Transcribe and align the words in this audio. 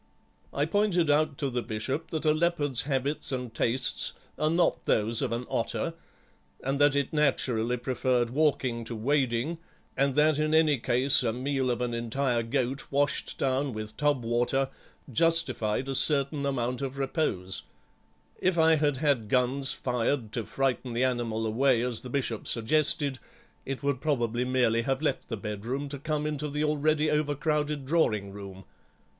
I 0.51 0.65
pointed 0.65 1.11
out 1.11 1.37
to 1.37 1.51
the 1.51 1.61
Bishop 1.61 2.09
that 2.09 2.25
a 2.25 2.33
leopard's 2.33 2.81
habits 2.89 3.31
and 3.31 3.53
tastes 3.53 4.13
are 4.35 4.49
not 4.49 4.85
those 4.87 5.21
of 5.21 5.31
an 5.31 5.45
otter, 5.47 5.93
and 6.63 6.79
that 6.81 6.95
it 6.95 7.13
naturally 7.13 7.77
preferred 7.77 8.31
walking 8.31 8.83
to 8.85 8.95
wading; 8.95 9.59
and 9.95 10.15
that 10.15 10.39
in 10.39 10.55
any 10.55 10.79
case 10.79 11.21
a 11.21 11.31
meal 11.31 11.69
of 11.69 11.81
an 11.81 11.93
entire 11.93 12.41
goat, 12.41 12.87
washed 12.91 13.37
down 13.37 13.73
with 13.73 13.95
tub 13.95 14.25
water, 14.25 14.69
justified 15.13 15.87
a 15.87 15.93
certain 15.93 16.47
amount 16.47 16.81
of 16.81 16.97
repose; 16.97 17.61
if 18.39 18.57
I 18.57 18.77
had 18.77 18.97
had 18.97 19.29
guns 19.29 19.71
fired 19.75 20.31
to 20.31 20.47
frighten 20.47 20.93
the 20.93 21.03
animal 21.03 21.45
away, 21.45 21.81
as 21.83 21.99
the 21.99 22.09
Bishop 22.09 22.47
suggested, 22.47 23.19
it 23.67 23.83
would 23.83 24.01
probably 24.01 24.45
merely 24.45 24.81
have 24.81 25.03
left 25.03 25.27
the 25.27 25.37
bedroom 25.37 25.87
to 25.89 25.99
come 25.99 26.25
into 26.25 26.47
the 26.49 26.63
already 26.63 27.11
over 27.11 27.35
crowded 27.35 27.85
drawing 27.85 28.31
room. 28.31 28.63